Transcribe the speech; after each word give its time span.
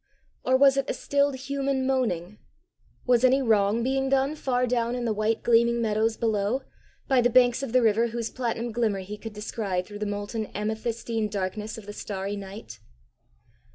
Or 0.43 0.57
was 0.57 0.77
it 0.77 0.89
a 0.89 0.95
stilled 0.95 1.35
human 1.35 1.85
moaning? 1.85 2.39
Was 3.05 3.23
any 3.23 3.39
wrong 3.43 3.83
being 3.83 4.09
done 4.09 4.33
far 4.35 4.65
down 4.65 4.95
in 4.95 5.05
the 5.05 5.13
white 5.13 5.43
gleaming 5.43 5.79
meadows 5.79 6.17
below, 6.17 6.63
by 7.07 7.21
the 7.21 7.29
banks 7.29 7.61
of 7.61 7.71
the 7.71 7.83
river 7.83 8.07
whose 8.07 8.31
platinum 8.31 8.71
glimmer 8.71 9.01
he 9.01 9.15
could 9.15 9.33
descry 9.33 9.83
through 9.83 9.99
the 9.99 10.07
molten 10.07 10.47
amethystine 10.55 11.29
darkness 11.29 11.77
of 11.77 11.85
the 11.85 11.93
starry 11.93 12.35
night? 12.35 12.79